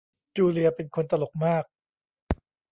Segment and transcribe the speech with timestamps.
[0.35, 1.63] จูเลียเป็นคนตลกมาก